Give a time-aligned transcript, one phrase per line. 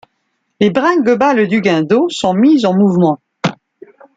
[0.59, 3.21] Les bringuebales du guindeau sont mises en mouvement.